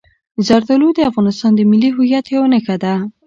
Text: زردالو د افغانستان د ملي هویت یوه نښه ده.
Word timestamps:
زردالو 0.47 0.87
د 0.95 0.99
افغانستان 1.09 1.51
د 1.55 1.61
ملي 1.71 1.89
هویت 1.95 2.25
یوه 2.35 2.47
نښه 2.53 2.75
ده. 2.83 2.93